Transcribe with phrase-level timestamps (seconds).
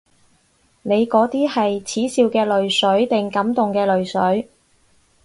[0.81, 4.49] 你嗰啲係恥笑嘅淚水定感動嘅淚水？